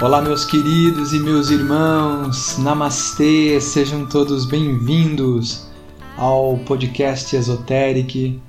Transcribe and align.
Olá, 0.00 0.22
meus 0.22 0.44
queridos 0.44 1.12
e 1.12 1.18
meus 1.18 1.50
irmãos, 1.50 2.56
Namastê, 2.56 3.60
sejam 3.60 4.06
todos 4.06 4.46
bem-vindos 4.46 5.66
ao 6.16 6.56
podcast 6.58 7.34
Esoteric. 7.34 8.40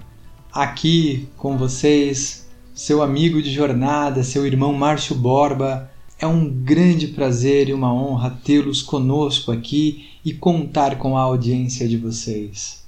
Aqui 0.54 1.28
com 1.36 1.58
vocês, 1.58 2.48
seu 2.76 3.02
amigo 3.02 3.42
de 3.42 3.52
jornada, 3.52 4.24
seu 4.24 4.46
irmão 4.46 4.74
Márcio 4.74 5.16
Borba. 5.16 5.90
É 6.20 6.28
um 6.28 6.48
grande 6.48 7.08
prazer 7.08 7.68
e 7.68 7.74
uma 7.74 7.92
honra 7.92 8.40
tê-los 8.44 8.84
conosco 8.84 9.52
aqui 9.52 10.08
e 10.24 10.32
contar 10.32 11.00
com 11.00 11.18
a 11.18 11.22
audiência 11.22 11.88
de 11.88 11.98
vocês. 11.98 12.86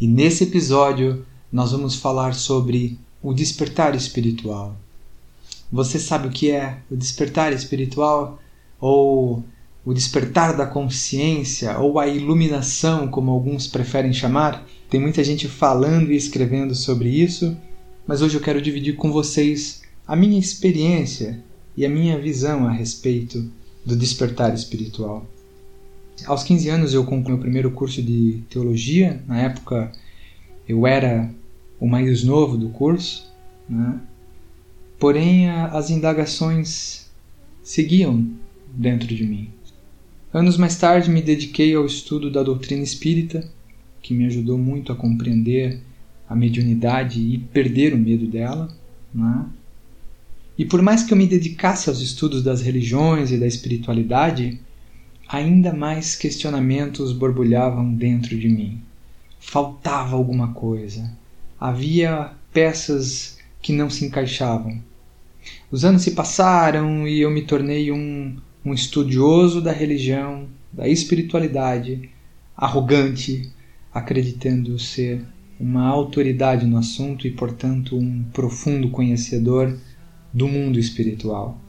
E 0.00 0.08
nesse 0.08 0.42
episódio, 0.42 1.24
nós 1.50 1.70
vamos 1.70 1.94
falar 1.94 2.34
sobre 2.34 2.98
o 3.22 3.32
despertar 3.32 3.94
espiritual. 3.94 4.76
Você 5.70 5.98
sabe 5.98 6.28
o 6.28 6.30
que 6.30 6.50
é 6.50 6.78
o 6.90 6.96
despertar 6.96 7.52
espiritual? 7.52 8.40
Ou 8.80 9.44
o 9.84 9.92
despertar 9.92 10.56
da 10.56 10.66
consciência? 10.66 11.78
Ou 11.78 11.98
a 11.98 12.06
iluminação, 12.06 13.08
como 13.08 13.30
alguns 13.30 13.66
preferem 13.66 14.12
chamar? 14.12 14.66
Tem 14.88 14.98
muita 14.98 15.22
gente 15.22 15.46
falando 15.46 16.10
e 16.10 16.16
escrevendo 16.16 16.74
sobre 16.74 17.10
isso, 17.10 17.56
mas 18.06 18.22
hoje 18.22 18.36
eu 18.36 18.40
quero 18.40 18.62
dividir 18.62 18.96
com 18.96 19.12
vocês 19.12 19.82
a 20.06 20.16
minha 20.16 20.38
experiência 20.38 21.44
e 21.76 21.84
a 21.84 21.88
minha 21.88 22.18
visão 22.18 22.66
a 22.66 22.72
respeito 22.72 23.50
do 23.84 23.94
despertar 23.94 24.54
espiritual. 24.54 25.26
Aos 26.26 26.42
15 26.42 26.68
anos 26.70 26.94
eu 26.94 27.04
concluí 27.04 27.36
o 27.36 27.40
primeiro 27.40 27.70
curso 27.70 28.02
de 28.02 28.42
teologia. 28.48 29.22
Na 29.26 29.40
época 29.40 29.92
eu 30.66 30.86
era 30.86 31.30
o 31.78 31.86
mais 31.86 32.24
novo 32.24 32.56
do 32.56 32.70
curso, 32.70 33.30
né? 33.68 34.00
Porém, 34.98 35.48
as 35.48 35.90
indagações 35.90 37.08
seguiam 37.62 38.26
dentro 38.66 39.06
de 39.14 39.24
mim. 39.24 39.48
Anos 40.32 40.56
mais 40.56 40.76
tarde, 40.76 41.10
me 41.10 41.22
dediquei 41.22 41.74
ao 41.74 41.86
estudo 41.86 42.30
da 42.30 42.42
doutrina 42.42 42.82
espírita, 42.82 43.48
que 44.02 44.12
me 44.12 44.26
ajudou 44.26 44.58
muito 44.58 44.92
a 44.92 44.96
compreender 44.96 45.80
a 46.28 46.34
mediunidade 46.34 47.20
e 47.20 47.38
perder 47.38 47.94
o 47.94 47.98
medo 47.98 48.26
dela. 48.26 48.68
Né? 49.14 49.46
E 50.58 50.64
por 50.64 50.82
mais 50.82 51.02
que 51.02 51.12
eu 51.12 51.16
me 51.16 51.26
dedicasse 51.26 51.88
aos 51.88 52.00
estudos 52.00 52.42
das 52.42 52.60
religiões 52.60 53.30
e 53.30 53.38
da 53.38 53.46
espiritualidade, 53.46 54.60
ainda 55.28 55.72
mais 55.72 56.16
questionamentos 56.16 57.12
borbulhavam 57.12 57.94
dentro 57.94 58.36
de 58.36 58.48
mim. 58.48 58.80
Faltava 59.38 60.16
alguma 60.16 60.52
coisa. 60.52 61.10
Havia 61.60 62.32
peças 62.52 63.38
que 63.62 63.72
não 63.72 63.88
se 63.88 64.04
encaixavam. 64.04 64.82
Os 65.70 65.84
anos 65.84 66.02
se 66.02 66.12
passaram 66.12 67.06
e 67.06 67.20
eu 67.20 67.30
me 67.30 67.42
tornei 67.42 67.92
um, 67.92 68.36
um 68.64 68.72
estudioso 68.72 69.60
da 69.60 69.70
religião, 69.70 70.48
da 70.72 70.88
espiritualidade, 70.88 72.08
arrogante, 72.56 73.50
acreditando 73.92 74.78
ser 74.78 75.22
uma 75.60 75.86
autoridade 75.86 76.64
no 76.64 76.78
assunto 76.78 77.26
e, 77.26 77.30
portanto, 77.30 77.96
um 77.96 78.24
profundo 78.32 78.88
conhecedor 78.90 79.76
do 80.32 80.48
mundo 80.48 80.78
espiritual. 80.78 81.60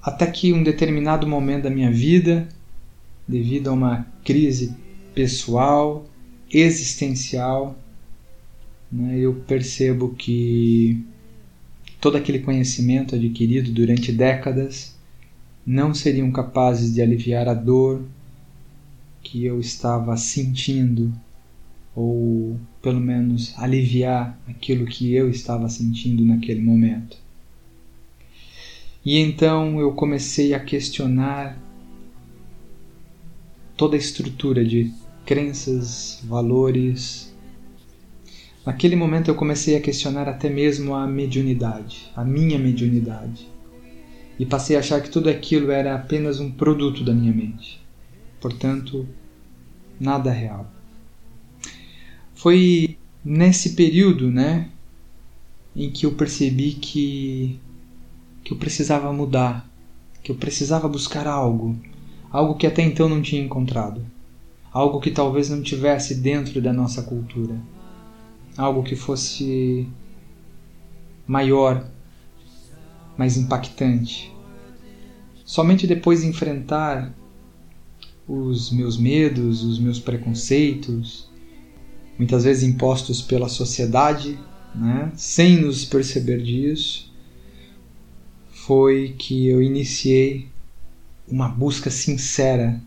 Até 0.00 0.26
que 0.26 0.52
um 0.52 0.62
determinado 0.62 1.26
momento 1.26 1.64
da 1.64 1.70
minha 1.70 1.90
vida, 1.90 2.46
devido 3.26 3.68
a 3.68 3.72
uma 3.72 4.06
crise 4.24 4.76
pessoal, 5.12 6.06
existencial, 6.52 7.76
né, 8.92 9.18
eu 9.18 9.34
percebo 9.46 10.10
que 10.10 11.04
todo 12.04 12.18
aquele 12.18 12.40
conhecimento 12.40 13.14
adquirido 13.14 13.72
durante 13.72 14.12
décadas 14.12 14.94
não 15.64 15.94
seriam 15.94 16.30
capazes 16.30 16.92
de 16.92 17.00
aliviar 17.00 17.48
a 17.48 17.54
dor 17.54 18.04
que 19.22 19.42
eu 19.42 19.58
estava 19.58 20.14
sentindo, 20.18 21.10
ou 21.96 22.60
pelo 22.82 23.00
menos 23.00 23.54
aliviar 23.56 24.38
aquilo 24.46 24.84
que 24.84 25.14
eu 25.14 25.30
estava 25.30 25.66
sentindo 25.70 26.22
naquele 26.26 26.60
momento. 26.60 27.16
E 29.02 29.16
então 29.16 29.80
eu 29.80 29.90
comecei 29.92 30.52
a 30.52 30.60
questionar 30.60 31.58
toda 33.78 33.96
a 33.96 33.98
estrutura 33.98 34.62
de 34.62 34.92
crenças, 35.24 36.20
valores, 36.22 37.33
Naquele 38.64 38.96
momento 38.96 39.28
eu 39.28 39.34
comecei 39.34 39.76
a 39.76 39.80
questionar 39.80 40.26
até 40.26 40.48
mesmo 40.48 40.94
a 40.94 41.06
mediunidade, 41.06 42.10
a 42.16 42.24
minha 42.24 42.58
mediunidade. 42.58 43.46
E 44.38 44.46
passei 44.46 44.74
a 44.74 44.78
achar 44.78 45.02
que 45.02 45.10
tudo 45.10 45.28
aquilo 45.28 45.70
era 45.70 45.94
apenas 45.94 46.40
um 46.40 46.50
produto 46.50 47.04
da 47.04 47.12
minha 47.12 47.32
mente. 47.32 47.78
Portanto, 48.40 49.06
nada 50.00 50.30
real. 50.30 50.66
Foi 52.34 52.96
nesse 53.22 53.74
período, 53.74 54.30
né, 54.30 54.70
em 55.76 55.90
que 55.90 56.06
eu 56.06 56.12
percebi 56.12 56.72
que 56.72 57.60
que 58.42 58.52
eu 58.52 58.58
precisava 58.58 59.10
mudar, 59.10 59.66
que 60.22 60.30
eu 60.30 60.36
precisava 60.36 60.86
buscar 60.86 61.26
algo, 61.26 61.78
algo 62.30 62.54
que 62.56 62.66
até 62.66 62.82
então 62.82 63.08
não 63.08 63.22
tinha 63.22 63.42
encontrado, 63.42 64.04
algo 64.70 65.00
que 65.00 65.10
talvez 65.10 65.48
não 65.48 65.62
tivesse 65.62 66.14
dentro 66.16 66.60
da 66.60 66.70
nossa 66.70 67.02
cultura 67.02 67.58
algo 68.56 68.82
que 68.82 68.96
fosse 68.96 69.88
maior, 71.26 71.86
mais 73.16 73.36
impactante. 73.36 74.32
Somente 75.44 75.86
depois 75.86 76.22
de 76.22 76.28
enfrentar 76.28 77.12
os 78.26 78.70
meus 78.70 78.96
medos, 78.96 79.62
os 79.62 79.78
meus 79.78 79.98
preconceitos, 79.98 81.28
muitas 82.18 82.44
vezes 82.44 82.62
impostos 82.62 83.20
pela 83.20 83.48
sociedade, 83.48 84.38
né, 84.74 85.12
sem 85.14 85.60
nos 85.60 85.84
perceber 85.84 86.42
disso, 86.42 87.12
foi 88.50 89.14
que 89.18 89.46
eu 89.46 89.62
iniciei 89.62 90.48
uma 91.28 91.48
busca 91.48 91.90
sincera 91.90 92.80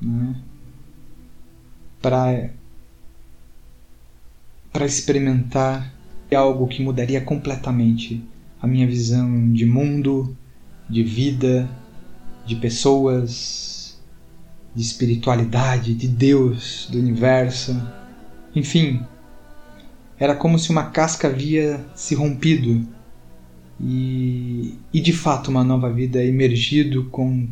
né, 0.00 0.36
para 2.02 2.50
para 4.72 4.86
experimentar 4.86 5.92
algo 6.34 6.68
que 6.68 6.82
mudaria 6.82 7.20
completamente 7.20 8.22
a 8.60 8.66
minha 8.66 8.86
visão 8.86 9.52
de 9.52 9.66
mundo, 9.66 10.36
de 10.88 11.02
vida, 11.02 11.68
de 12.46 12.54
pessoas, 12.56 13.98
de 14.74 14.82
espiritualidade, 14.82 15.94
de 15.94 16.06
Deus, 16.06 16.88
do 16.90 16.98
universo. 16.98 17.80
Enfim, 18.54 19.02
era 20.18 20.34
como 20.34 20.58
se 20.58 20.70
uma 20.70 20.90
casca 20.90 21.28
havia 21.28 21.84
se 21.94 22.14
rompido 22.14 22.86
e, 23.80 24.78
e 24.92 25.00
de 25.00 25.12
fato 25.12 25.50
uma 25.50 25.64
nova 25.64 25.90
vida 25.92 26.22
emergido 26.22 27.06
com, 27.06 27.48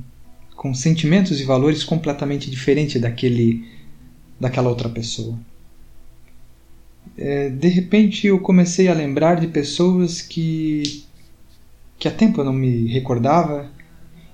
com 0.55 0.75
sentimentos 0.75 1.41
e 1.41 1.45
valores 1.45 1.83
completamente 1.83 2.51
diferentes 2.51 3.01
daquele, 3.01 3.67
daquela 4.39 4.69
outra 4.69 4.89
pessoa 4.89 5.37
é, 7.19 7.51
de 7.51 7.69
repente 7.69 8.29
eu 8.29 8.39
comecei 8.39 8.89
a 8.89 8.95
lembrar 8.95 9.41
de 9.41 9.49
pessoas 9.49 10.23
que 10.23 11.05
que 11.99 12.07
há 12.07 12.13
tempo 12.13 12.41
eu 12.41 12.45
não 12.45 12.53
me 12.53 12.87
recordava 12.87 13.69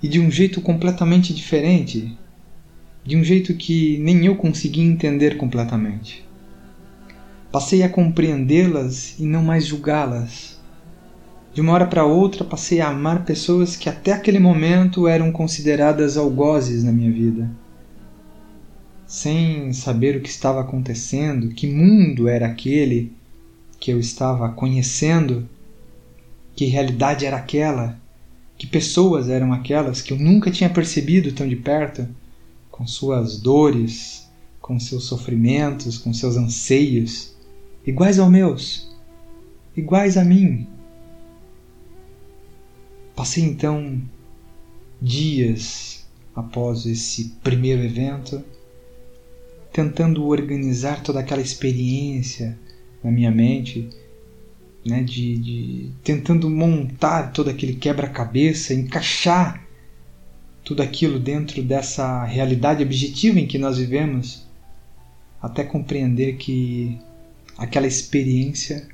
e 0.03 0.07
de 0.07 0.21
um 0.21 0.31
jeito 0.31 0.61
completamente 0.61 1.33
diferente, 1.33 2.15
de 3.03 3.17
um 3.17 3.25
jeito 3.25 3.55
que 3.55 3.97
nem 4.01 4.27
eu 4.27 4.37
conseguia 4.37 4.85
entender 4.85 5.39
completamente. 5.39 6.23
Passei 7.51 7.83
a 7.83 7.89
compreendê-las 7.89 9.19
e 9.19 9.25
não 9.25 9.43
mais 9.43 9.65
julgá-las. 9.65 10.61
De 11.55 11.63
uma 11.63 11.73
hora 11.73 11.87
para 11.87 12.05
outra 12.05 12.45
passei 12.45 12.83
a 12.83 12.89
amar 12.89 13.25
pessoas 13.25 13.77
que 13.77 13.89
até 13.89 14.13
aquele 14.13 14.39
momento 14.39 15.09
eram 15.09 15.33
consideradas 15.33 16.19
algozes 16.19 16.85
na 16.85 16.93
minha 16.93 17.11
vida 17.11 17.51
sem 19.15 19.73
saber 19.73 20.17
o 20.17 20.21
que 20.21 20.29
estava 20.29 20.61
acontecendo, 20.61 21.51
que 21.51 21.69
mundo 21.69 22.27
era 22.27 22.49
aquele 22.49 23.13
que 23.79 23.93
eu 23.93 24.01
estava 24.01 24.49
conhecendo, 24.49 25.49
que 26.57 26.65
realidade 26.65 27.25
era 27.25 27.37
aquela, 27.37 27.97
que 28.59 28.67
pessoas 28.67 29.29
eram 29.29 29.53
aquelas 29.53 30.03
que 30.03 30.13
eu 30.13 30.19
nunca 30.19 30.51
tinha 30.51 30.69
percebido 30.69 31.31
tão 31.31 31.47
de 31.47 31.55
perto, 31.55 32.09
com 32.73 32.85
suas 32.89 33.39
dores, 33.39 34.29
com 34.61 34.81
seus 34.81 35.05
sofrimentos, 35.05 35.97
com 35.97 36.13
seus 36.13 36.37
anseios, 36.37 37.37
iguais 37.87 38.19
aos 38.19 38.33
meus, 38.33 38.91
iguais 39.77 40.17
a 40.17 40.25
mim. 40.25 40.67
Passei 43.15 43.45
então 43.45 44.03
dias 45.01 46.05
após 46.35 46.85
esse 46.85 47.27
primeiro 47.45 47.81
evento 47.81 48.43
tentando 49.75 50.25
organizar 50.29 51.03
toda 51.03 51.19
aquela 51.19 51.43
experiência 51.43 52.57
na 53.03 53.11
minha 53.11 53.33
mente, 53.33 53.91
né, 54.87 55.03
de, 55.03 55.37
de 55.37 55.91
tentando 56.05 56.49
montar 56.49 57.33
todo 57.33 57.51
aquele 57.51 57.75
quebra-cabeça, 57.75 58.73
encaixar 58.73 59.67
tudo 60.63 60.81
aquilo 60.81 61.19
dentro 61.19 61.61
dessa 61.61 62.25
realidade 62.25 62.85
objetiva 62.85 63.41
em 63.41 63.49
que 63.49 63.59
nós 63.59 63.77
vivemos, 63.77 64.47
até 65.43 65.65
compreender 65.65 66.37
que 66.37 66.97
aquela 67.59 67.89
experiência 67.89 68.87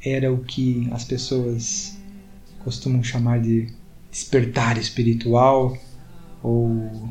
era 0.00 0.32
o 0.32 0.44
que 0.44 0.86
as 0.92 1.04
pessoas 1.04 1.98
costumam 2.60 3.02
chamar 3.02 3.40
de 3.40 3.66
despertar 4.08 4.78
espiritual 4.78 5.76
ou 6.40 7.08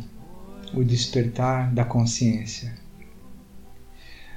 o 0.74 0.84
despertar 0.84 1.72
da 1.74 1.86
consciência. 1.86 2.74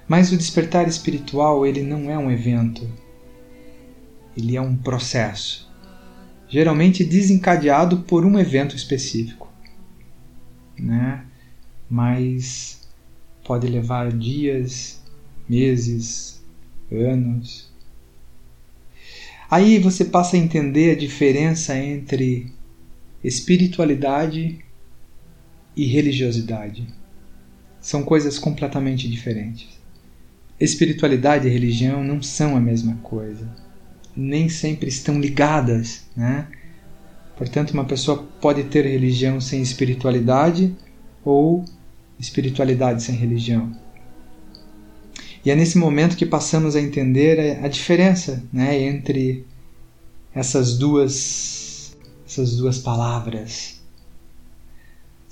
Mas 0.07 0.31
o 0.31 0.37
despertar 0.37 0.87
espiritual, 0.87 1.67
ele 1.67 1.83
não 1.83 2.11
é 2.11 2.17
um 2.17 2.31
evento. 2.31 2.89
Ele 4.37 4.55
é 4.55 4.61
um 4.61 4.77
processo, 4.77 5.67
geralmente 6.47 7.03
desencadeado 7.03 8.01
por 8.01 8.25
um 8.25 8.39
evento 8.39 8.77
específico, 8.77 9.51
né? 10.79 11.25
Mas 11.89 12.87
pode 13.43 13.67
levar 13.67 14.13
dias, 14.13 15.03
meses, 15.49 16.45
anos. 16.93 17.73
Aí 19.51 19.79
você 19.79 20.05
passa 20.05 20.37
a 20.37 20.39
entender 20.39 20.91
a 20.91 20.99
diferença 20.99 21.77
entre 21.79 22.53
espiritualidade 23.25 24.66
e 25.77 25.85
religiosidade. 25.85 26.87
São 27.81 28.03
coisas 28.03 28.39
completamente 28.39 29.09
diferentes. 29.09 29.69
Espiritualidade 30.59 31.47
e 31.47 31.51
religião 31.51 32.03
não 32.03 32.23
são 32.23 32.57
a 32.57 32.61
mesma 32.61 32.97
coisa. 33.03 33.47
Nem 34.17 34.49
sempre 34.49 34.89
estão 34.89 35.21
ligadas, 35.21 36.05
né? 36.17 36.49
Portanto, 37.37 37.73
uma 37.73 37.85
pessoa 37.85 38.27
pode 38.41 38.65
ter 38.65 38.87
religião 38.87 39.39
sem 39.41 39.61
espiritualidade 39.61 40.75
ou 41.23 41.65
espiritualidade 42.19 43.03
sem 43.03 43.15
religião. 43.15 43.77
E 45.45 45.51
é 45.51 45.55
nesse 45.55 45.77
momento 45.77 46.17
que 46.17 46.25
passamos 46.25 46.75
a 46.75 46.81
entender 46.81 47.63
a 47.63 47.69
diferença 47.69 48.43
né, 48.51 48.83
entre 48.83 49.45
essas 50.35 50.79
duas, 50.79 51.95
essas 52.27 52.57
duas 52.57 52.79
palavras 52.79 53.77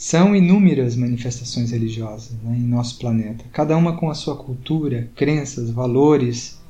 são 0.04 0.36
inúmeras 0.36 0.96
manifestações 0.96 1.70
religiosas 1.70 2.32
né, 2.42 2.54
em 2.58 2.68
nosso 2.68 2.98
planeta, 2.98 3.42
cada 3.50 3.74
uma 3.74 3.96
com 3.96 4.10
a 4.10 4.14
sua 4.14 4.36
cultura, 4.36 5.10
crenças, 5.16 5.70
valores, 5.70 6.60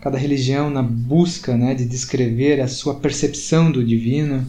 cada 0.00 0.16
religião 0.16 0.70
na 0.70 0.80
busca 0.80 1.56
né, 1.56 1.74
de 1.74 1.84
descrever 1.84 2.60
a 2.60 2.68
sua 2.68 2.94
percepção 2.94 3.68
do 3.68 3.84
divino. 3.84 4.46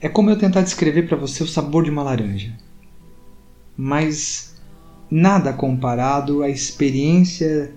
É 0.00 0.08
como 0.08 0.30
eu 0.30 0.38
tentar 0.38 0.60
descrever 0.60 1.08
para 1.08 1.16
você 1.16 1.42
o 1.42 1.48
sabor 1.48 1.82
de 1.82 1.90
uma 1.90 2.04
laranja, 2.04 2.56
mas 3.76 4.54
nada 5.10 5.52
comparado 5.52 6.44
à 6.44 6.48
experiência 6.48 7.72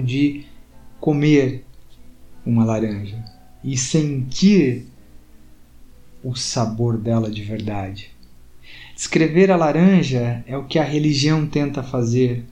de 0.00 0.46
comer 1.00 1.64
uma 2.46 2.64
laranja 2.64 3.24
e 3.64 3.76
sentir 3.76 4.86
o 6.22 6.36
sabor 6.36 6.96
dela 6.96 7.28
de 7.28 7.42
verdade. 7.42 8.15
Descrever 8.96 9.50
a 9.50 9.56
laranja 9.56 10.42
é 10.46 10.56
o 10.56 10.64
que 10.64 10.78
a 10.78 10.82
religião 10.82 11.46
tenta 11.46 11.82
fazer. 11.82 12.46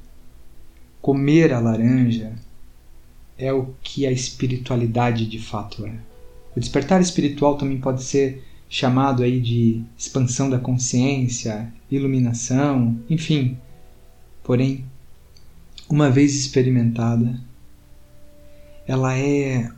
Comer 1.00 1.54
a 1.54 1.58
laranja 1.58 2.34
é 3.38 3.50
o 3.50 3.74
que 3.82 4.06
a 4.06 4.12
espiritualidade 4.12 5.24
de 5.24 5.38
fato 5.38 5.86
é. 5.86 5.94
O 6.54 6.60
despertar 6.60 7.00
espiritual 7.00 7.56
também 7.56 7.80
pode 7.80 8.02
ser 8.02 8.44
chamado 8.68 9.22
aí 9.22 9.40
de 9.40 9.82
expansão 9.96 10.50
da 10.50 10.58
consciência, 10.58 11.72
iluminação, 11.90 13.00
enfim. 13.08 13.56
Porém, 14.42 14.84
uma 15.88 16.10
vez 16.10 16.34
experimentada, 16.34 17.40
ela 18.86 19.16
é 19.16 19.70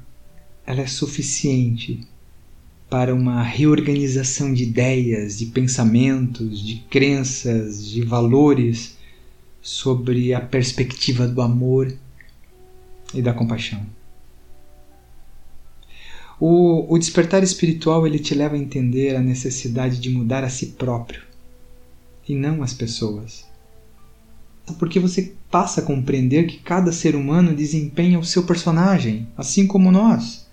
ela 0.67 0.81
é 0.81 0.87
suficiente 0.89 2.05
para 2.89 3.15
uma 3.15 3.43
reorganização 3.43 4.53
de 4.55 4.63
ideias, 4.63 5.39
de 5.39 5.47
pensamentos, 5.47 6.65
de 6.65 6.77
crenças, 6.89 7.85
de 7.85 8.03
valores 8.03 8.97
sobre 9.61 10.33
a 10.33 10.41
perspectiva 10.41 11.27
do 11.27 11.43
amor 11.43 11.93
e 13.13 13.21
da 13.21 13.33
compaixão. 13.33 13.85
O, 16.39 16.93
o, 16.93 16.99
despertar 16.99 17.43
espiritual 17.43 18.07
ele 18.07 18.19
te 18.19 18.35
leva 18.35 18.55
a 18.55 18.59
entender 18.59 19.17
a 19.17 19.21
necessidade 19.21 19.99
de 19.99 20.11
mudar 20.11 20.45
a 20.45 20.51
si 20.51 20.67
próprio 20.67 21.23
e 22.29 22.35
não 22.35 22.63
as 22.63 22.75
pessoas. 22.75 23.47
Porque 24.79 25.01
você 25.01 25.33
passa 25.51 25.81
a 25.81 25.85
compreender 25.85 26.47
que 26.47 26.59
cada 26.59 26.93
ser 26.93 27.17
humano 27.17 27.55
desempenha 27.55 28.19
o 28.19 28.25
seu 28.25 28.45
personagem, 28.45 29.27
assim 29.37 29.67
como 29.67 29.91
nós. 29.91 30.46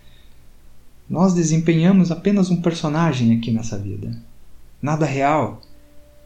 Nós 1.13 1.35
desempenhamos 1.35 2.09
apenas 2.09 2.49
um 2.49 2.59
personagem 2.59 3.37
aqui 3.37 3.51
nessa 3.51 3.77
vida. 3.77 4.19
Nada 4.81 5.05
real. 5.05 5.61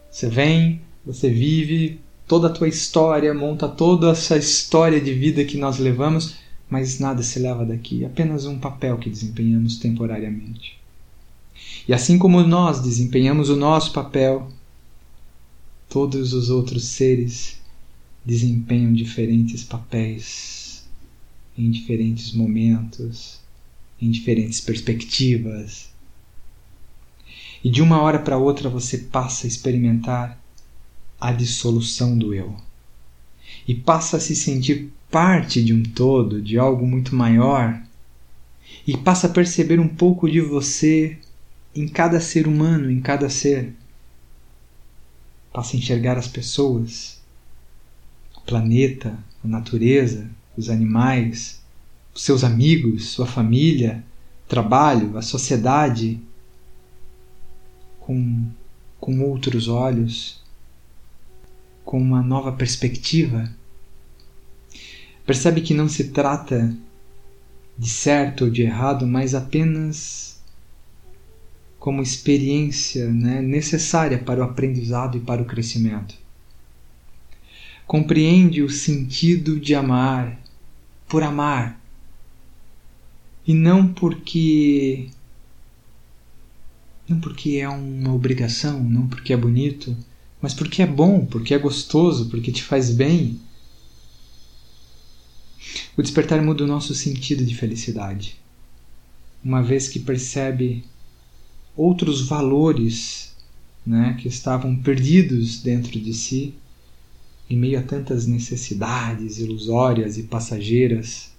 Você 0.10 0.30
vem, 0.30 0.80
você 1.06 1.30
vive 1.30 2.00
toda 2.25 2.48
a 2.48 2.50
tua 2.50 2.69
história, 2.69 3.34
monta 3.34 3.68
toda 3.68 4.12
essa 4.12 4.38
história 4.38 5.01
de 5.01 5.13
vida 5.13 5.44
que 5.44 5.57
nós 5.57 5.78
levamos, 5.78 6.38
mas 6.69 7.00
nada 7.00 7.22
se 7.22 7.38
leva 7.38 7.66
daqui, 7.66 8.06
apenas 8.06 8.45
um 8.45 8.57
papel 8.57 8.98
que 8.98 9.10
desempenhamos 9.10 9.75
temporariamente. 9.75 10.80
E 11.86 11.94
assim 11.94 12.18
como 12.18 12.42
nós 12.44 12.80
desempenhamos 12.80 13.50
o 13.50 13.57
nosso 13.57 13.92
papel, 13.92 14.48
todos 15.90 16.31
os 16.31 16.50
outros 16.50 16.86
seres 16.86 17.60
desempenham 18.24 18.94
diferentes 18.94 19.66
papéis 19.66 20.86
em 21.57 21.69
diferentes 21.69 22.31
momentos, 22.31 23.45
em 24.01 24.11
diferentes 24.11 24.61
perspectivas. 24.61 25.89
E 27.63 27.69
de 27.69 27.81
uma 27.81 28.01
hora 28.01 28.19
para 28.19 28.38
outra 28.38 28.69
você 28.69 28.97
passa 28.97 29.45
a 29.45 29.47
experimentar 29.47 30.39
a 31.19 31.31
dissolução 31.31 32.17
do 32.17 32.33
eu. 32.33 32.55
E 33.68 33.73
passa 33.73 34.18
a 34.18 34.19
se 34.19 34.35
sentir 34.35 34.92
parte 35.09 35.63
de 35.63 35.73
um 35.73 35.83
todo, 35.83 36.42
de 36.42 36.57
algo 36.57 36.85
muito 36.85 37.16
maior. 37.16 37.81
E 38.85 38.95
passa 38.95 39.27
a 39.27 39.31
perceber 39.31 39.80
um 39.80 39.87
pouco 39.87 40.30
de 40.30 40.39
você 40.39 41.18
em 41.75 41.87
cada 41.87 42.19
ser 42.19 42.47
humano, 42.47 42.92
em 42.92 43.01
cada 43.01 43.30
ser. 43.30 43.73
Passa 45.51 45.75
a 45.75 45.80
enxergar 45.80 46.18
as 46.18 46.27
pessoas, 46.27 47.19
o 48.35 48.42
planeta, 48.42 49.18
a 49.44 49.47
natureza, 49.47 50.30
os 50.56 50.69
animais, 50.69 51.61
seus 52.18 52.44
amigos, 52.44 53.09
sua 53.09 53.28
família, 53.28 54.04
trabalho, 54.47 55.18
a 55.18 55.21
sociedade 55.21 56.19
com, 58.00 58.45
com 59.00 59.21
outros 59.21 59.68
olhos, 59.68 60.42
com 61.86 62.02
uma 62.02 62.24
nova 62.24 62.52
perspectiva. 62.52 63.50
Percebe 65.26 65.62
que 65.62 65.74
não 65.74 65.88
se 65.88 66.06
trata 66.06 66.76
de 67.78 67.90
certo 67.90 68.45
ou 68.45 68.50
de 68.50 68.64
errado, 68.64 69.06
mas 69.06 69.36
apenas 69.36 70.42
como 71.78 72.02
experiência 72.02 73.09
né, 73.12 73.42
necessária 73.42 74.18
para 74.18 74.42
o 74.42 74.44
aprendizado 74.44 75.18
e 75.18 75.21
para 75.21 75.42
o 75.42 75.45
crescimento. 75.45 76.16
Compreende 77.86 78.62
o 78.62 78.69
sentido 78.69 79.59
de 79.59 79.76
amar, 79.76 80.38
por 81.07 81.24
amar, 81.24 81.80
e 83.47 83.54
não 83.54 83.87
porque 83.87 85.07
não 87.07 87.21
porque 87.21 87.51
é 87.56 87.69
uma 87.69 88.13
obrigação, 88.13 88.83
não 88.83 89.07
porque 89.07 89.31
é 89.31 89.37
bonito, 89.37 89.95
mas 90.42 90.54
porque 90.54 90.81
é 90.81 90.85
bom, 90.85 91.25
porque 91.25 91.54
é 91.54 91.57
gostoso, 91.57 92.30
porque 92.30 92.51
te 92.51 92.61
faz 92.61 92.92
bem. 92.92 93.39
O 95.95 96.01
despertar 96.01 96.42
muda 96.42 96.66
o 96.66 96.68
nosso 96.68 96.94
sentido 96.94 97.45
de 97.45 97.56
felicidade, 97.56 98.35
uma 99.42 99.63
vez 99.63 99.87
que 99.87 99.99
percebe 99.99 100.83
outros 101.77 102.27
valores 102.27 103.33
né, 103.85 104.18
que 104.19 104.27
estavam 104.27 104.75
perdidos 104.75 105.61
dentro 105.61 105.97
de 105.97 106.13
si, 106.13 106.54
em 107.49 107.56
meio 107.56 107.80
a 107.80 107.83
tantas 107.83 108.27
necessidades 108.27 109.37
ilusórias 109.37 110.18
e 110.18 110.23
passageiras 110.23 111.31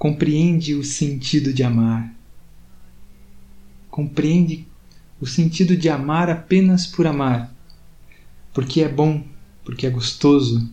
compreende 0.00 0.74
o 0.74 0.82
sentido 0.82 1.52
de 1.52 1.62
amar. 1.62 2.10
Compreende 3.90 4.66
o 5.20 5.26
sentido 5.26 5.76
de 5.76 5.90
amar 5.90 6.30
apenas 6.30 6.86
por 6.86 7.06
amar, 7.06 7.54
porque 8.54 8.80
é 8.80 8.88
bom, 8.88 9.22
porque 9.62 9.86
é 9.86 9.90
gostoso, 9.90 10.66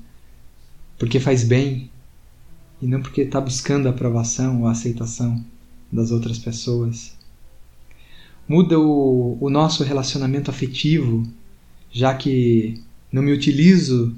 porque 0.98 1.20
faz 1.20 1.44
bem 1.44 1.92
e 2.82 2.88
não 2.88 3.02
porque 3.02 3.20
está 3.20 3.42
buscando 3.42 3.88
a 3.88 3.90
aprovação 3.90 4.62
ou 4.62 4.68
a 4.68 4.72
aceitação 4.72 5.44
das 5.92 6.10
outras 6.10 6.40
pessoas. 6.40 7.14
muda 8.48 8.80
o, 8.80 9.38
o 9.42 9.50
nosso 9.50 9.84
relacionamento 9.84 10.50
afetivo, 10.50 11.28
já 11.92 12.16
que 12.16 12.82
não 13.12 13.22
me 13.22 13.34
utilizo 13.34 14.16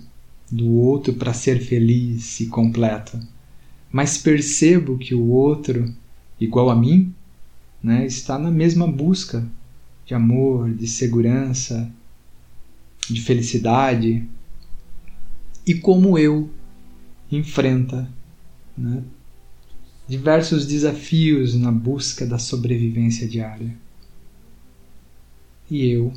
do 0.52 0.72
outro 0.72 1.16
para 1.16 1.34
ser 1.34 1.60
feliz 1.62 2.40
e 2.42 2.46
completo, 2.46 3.20
mas 3.92 4.18
percebo 4.18 4.98
que 4.98 5.16
o 5.16 5.28
outro, 5.30 5.94
igual 6.40 6.70
a 6.70 6.76
mim, 6.76 7.14
né, 7.82 8.06
está 8.06 8.38
na 8.38 8.52
mesma 8.52 8.88
busca 8.88 9.48
de 10.06 10.14
amor, 10.14 10.74
de 10.74 10.88
segurança, 10.88 11.92
de 13.10 13.22
felicidade, 13.22 14.28
e 15.66 15.74
como 15.74 16.18
eu 16.18 16.50
enfrenta 17.32 18.10
né, 18.78 19.04
diversos 20.08 20.66
desafios 20.66 21.56
na 21.56 21.72
busca 21.72 22.26
da 22.26 22.40
sobrevivência 22.40 23.28
diária. 23.28 23.76
E 25.70 25.86
eu 25.86 26.12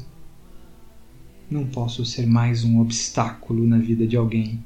não 1.51 1.67
posso 1.67 2.05
ser 2.07 2.27
mais 2.27 2.65
um 2.65 2.81
obstáculo 2.81 3.67
na 3.67 3.77
vida 3.77 4.07
de 4.07 4.17
alguém 4.17 4.65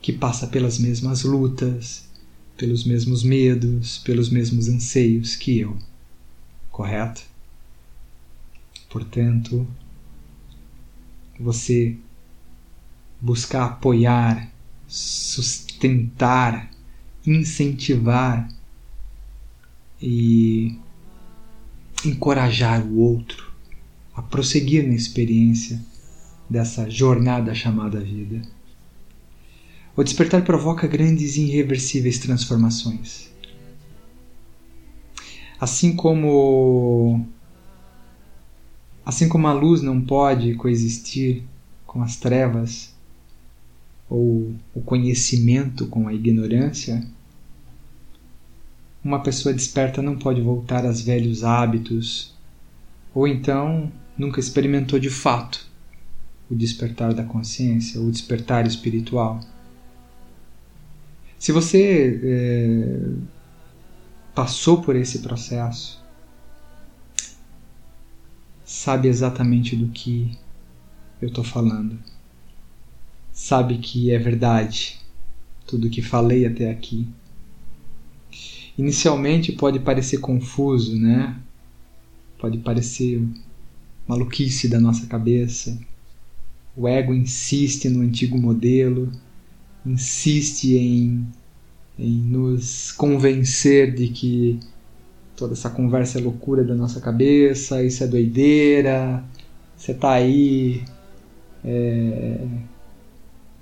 que 0.00 0.12
passa 0.12 0.46
pelas 0.46 0.78
mesmas 0.78 1.22
lutas, 1.22 2.08
pelos 2.56 2.84
mesmos 2.84 3.22
medos, 3.22 3.98
pelos 3.98 4.30
mesmos 4.30 4.68
anseios 4.68 5.36
que 5.36 5.58
eu. 5.58 5.76
Correto? 6.70 7.22
Portanto, 8.88 9.66
você 11.38 11.96
buscar 13.20 13.64
apoiar, 13.64 14.50
sustentar, 14.86 16.70
incentivar 17.26 18.48
e 20.00 20.78
encorajar 22.04 22.84
o 22.86 22.98
outro 22.98 23.52
a 24.14 24.22
prosseguir 24.22 24.86
na 24.86 24.94
experiência 24.94 25.80
dessa 26.48 26.88
jornada 26.88 27.54
chamada 27.54 28.00
vida. 28.00 28.42
O 29.98 30.04
despertar 30.04 30.44
provoca 30.44 30.86
grandes 30.86 31.36
e 31.36 31.40
irreversíveis 31.40 32.20
transformações. 32.20 33.28
Assim 35.60 35.96
como 35.96 37.26
assim 39.04 39.28
como 39.28 39.48
a 39.48 39.52
luz 39.52 39.82
não 39.82 40.00
pode 40.00 40.54
coexistir 40.54 41.42
com 41.84 42.00
as 42.00 42.14
trevas 42.14 42.94
ou 44.08 44.54
o 44.72 44.80
conhecimento 44.80 45.88
com 45.88 46.06
a 46.06 46.14
ignorância, 46.14 47.04
uma 49.02 49.18
pessoa 49.18 49.52
desperta 49.52 50.00
não 50.00 50.16
pode 50.16 50.40
voltar 50.40 50.86
aos 50.86 51.00
velhos 51.00 51.42
hábitos 51.42 52.36
ou 53.12 53.26
então 53.26 53.90
nunca 54.16 54.38
experimentou 54.38 55.00
de 55.00 55.10
fato 55.10 55.68
o 56.48 56.54
despertar 56.54 57.12
da 57.12 57.24
consciência, 57.24 58.00
o 58.00 58.12
despertar 58.12 58.64
espiritual. 58.64 59.40
Se 61.38 61.52
você 61.52 62.20
é, 62.22 63.12
passou 64.34 64.82
por 64.82 64.96
esse 64.96 65.20
processo, 65.20 66.02
sabe 68.64 69.08
exatamente 69.08 69.76
do 69.76 69.88
que 69.88 70.36
eu 71.22 71.28
estou 71.28 71.44
falando. 71.44 71.98
Sabe 73.32 73.78
que 73.78 74.10
é 74.10 74.18
verdade 74.18 74.98
tudo 75.66 75.90
que 75.90 76.02
falei 76.02 76.44
até 76.46 76.70
aqui. 76.70 77.06
Inicialmente 78.76 79.52
pode 79.52 79.78
parecer 79.78 80.18
confuso, 80.18 80.98
né? 80.98 81.36
Pode 82.38 82.58
parecer 82.58 83.22
maluquice 84.06 84.68
da 84.68 84.80
nossa 84.80 85.06
cabeça. 85.06 85.78
O 86.76 86.88
ego 86.88 87.12
insiste 87.12 87.88
no 87.88 88.02
antigo 88.02 88.38
modelo, 88.38 89.12
insiste 89.84 90.74
em, 90.76 91.26
em 91.98 92.18
nos 92.18 92.92
convencer 92.92 93.94
de 93.94 94.08
que 94.08 94.60
toda 95.36 95.54
essa 95.54 95.70
conversa 95.70 96.18
é 96.18 96.22
loucura 96.22 96.64
da 96.64 96.74
nossa 96.74 97.00
cabeça, 97.00 97.82
isso 97.82 98.02
é 98.02 98.06
doideira, 98.06 99.24
você 99.76 99.94
tá 99.94 100.12
aí 100.12 100.84
é, 101.64 102.46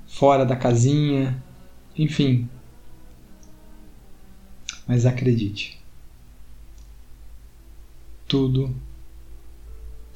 fora 0.06 0.44
da 0.44 0.56
casinha, 0.56 1.42
enfim. 1.96 2.48
Mas 4.86 5.04
acredite, 5.04 5.78
tudo 8.26 8.74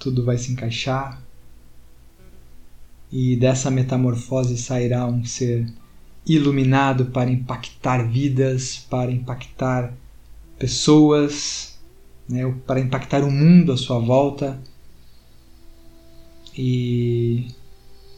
tudo 0.01 0.25
vai 0.25 0.39
se 0.39 0.51
encaixar 0.51 1.23
e 3.13 3.37
dessa 3.37 3.71
metamorfose 3.71 4.57
sairá 4.57 5.07
um 5.07 5.25
ser 5.25 5.71
iluminado 6.27 7.07
para 7.07 7.31
impactar 7.31 8.09
vidas, 8.09 8.87
para 8.91 9.11
impactar 9.11 9.93
pessoas, 10.59 11.79
né, 12.29 12.55
para 12.67 12.81
impactar 12.81 13.25
o 13.25 13.31
mundo 13.31 13.73
à 13.73 13.77
sua 13.77 13.99
volta 13.99 14.61
e 16.57 17.49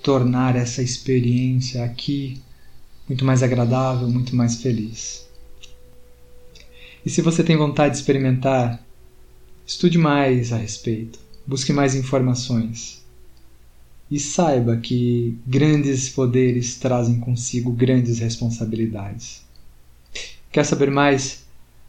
tornar 0.02 0.56
essa 0.56 0.82
experiência 0.82 1.84
aqui 1.84 2.40
muito 3.08 3.24
mais 3.24 3.42
agradável, 3.42 4.08
muito 4.08 4.34
mais 4.34 4.60
feliz. 4.60 5.28
E 7.04 7.10
se 7.10 7.20
você 7.20 7.42
tem 7.42 7.56
vontade 7.56 7.94
de 7.94 8.00
experimentar, 8.00 8.84
estude 9.66 9.98
mais 9.98 10.52
a 10.52 10.56
respeito 10.56 11.22
busque 11.46 11.72
mais 11.72 11.94
informações. 11.94 13.01
E 14.12 14.20
saiba 14.20 14.76
que 14.76 15.38
grandes 15.46 16.10
poderes 16.10 16.76
trazem 16.76 17.18
consigo 17.18 17.72
grandes 17.72 18.18
responsabilidades. 18.18 19.42
Quer 20.50 20.66
saber 20.66 20.90
mais? 20.90 21.46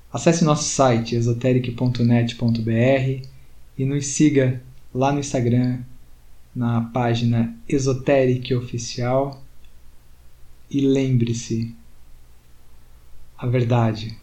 Acesse 0.09 0.45
nosso 0.45 0.63
site 0.63 1.17
esoteric.net.br 1.17 3.27
e 3.77 3.85
nos 3.85 4.05
siga 4.05 4.63
lá 4.95 5.11
no 5.11 5.19
Instagram, 5.19 5.81
na 6.55 6.79
página 6.93 7.53
Esoteric 7.67 8.55
Oficial. 8.55 9.43
E 10.71 10.79
lembre-se, 10.79 11.75
a 13.37 13.45
verdade 13.47 14.17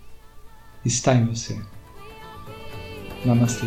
está 0.86 1.14
em 1.14 1.26
você. 1.26 1.60
Namastê. 3.26 3.66